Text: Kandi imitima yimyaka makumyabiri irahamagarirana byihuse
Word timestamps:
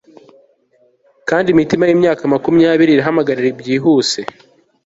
Kandi 1.29 1.47
imitima 1.49 1.83
yimyaka 1.89 2.23
makumyabiri 2.33 2.91
irahamagarirana 2.93 3.55
byihuse 3.59 4.19